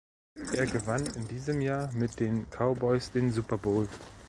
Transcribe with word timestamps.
Er 0.53 0.65
gewann 0.65 1.05
in 1.15 1.27
diesem 1.27 1.61
Jahr 1.61 1.91
mit 1.93 2.19
den 2.19 2.47
Cowboys 2.49 3.11
den 3.11 3.31
Super 3.31 3.59
Bowl. 3.59 3.87